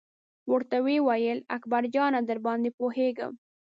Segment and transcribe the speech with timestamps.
[0.51, 3.33] ورته یې وویل: اکبر جانه درباندې پوهېږم.